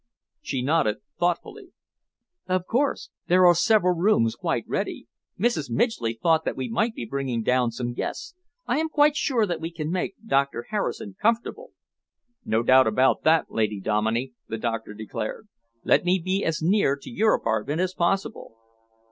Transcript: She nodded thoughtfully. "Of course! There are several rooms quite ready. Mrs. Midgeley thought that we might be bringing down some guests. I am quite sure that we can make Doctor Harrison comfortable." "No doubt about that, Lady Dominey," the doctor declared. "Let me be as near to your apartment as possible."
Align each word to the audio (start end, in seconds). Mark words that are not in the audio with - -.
She 0.41 0.63
nodded 0.63 0.97
thoughtfully. 1.19 1.73
"Of 2.47 2.65
course! 2.65 3.11
There 3.27 3.45
are 3.45 3.53
several 3.53 3.93
rooms 3.93 4.33
quite 4.35 4.67
ready. 4.67 5.05
Mrs. 5.39 5.69
Midgeley 5.69 6.19
thought 6.19 6.43
that 6.43 6.55
we 6.57 6.67
might 6.67 6.95
be 6.95 7.05
bringing 7.05 7.43
down 7.43 7.69
some 7.69 7.93
guests. 7.93 8.33
I 8.65 8.79
am 8.79 8.89
quite 8.89 9.15
sure 9.15 9.45
that 9.45 9.61
we 9.61 9.69
can 9.71 9.91
make 9.91 10.15
Doctor 10.25 10.65
Harrison 10.71 11.15
comfortable." 11.21 11.73
"No 12.43 12.63
doubt 12.63 12.87
about 12.87 13.21
that, 13.25 13.51
Lady 13.51 13.79
Dominey," 13.79 14.33
the 14.47 14.57
doctor 14.57 14.95
declared. 14.95 15.47
"Let 15.83 16.03
me 16.03 16.17
be 16.17 16.43
as 16.43 16.63
near 16.63 16.95
to 16.95 17.11
your 17.11 17.35
apartment 17.35 17.79
as 17.79 17.93
possible." 17.93 18.55